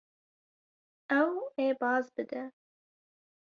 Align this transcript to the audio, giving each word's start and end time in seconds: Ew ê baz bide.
Ew 1.21 1.31
ê 1.65 1.67
baz 1.79 2.05
bide. 2.15 2.43